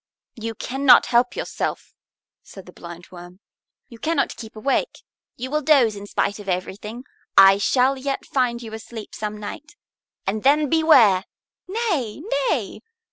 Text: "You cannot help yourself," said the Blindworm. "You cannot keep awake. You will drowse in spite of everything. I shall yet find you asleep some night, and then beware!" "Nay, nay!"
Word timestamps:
"You 0.33 0.55
cannot 0.55 1.05
help 1.05 1.35
yourself," 1.35 1.93
said 2.41 2.65
the 2.65 2.73
Blindworm. 2.73 3.39
"You 3.87 3.99
cannot 3.99 4.35
keep 4.35 4.55
awake. 4.55 5.03
You 5.35 5.51
will 5.51 5.61
drowse 5.61 5.95
in 5.95 6.07
spite 6.07 6.39
of 6.39 6.49
everything. 6.49 7.03
I 7.37 7.59
shall 7.59 7.95
yet 7.99 8.25
find 8.25 8.63
you 8.63 8.73
asleep 8.73 9.13
some 9.13 9.37
night, 9.37 9.75
and 10.25 10.41
then 10.41 10.69
beware!" 10.71 11.25
"Nay, 11.67 12.23
nay!" 12.49 12.81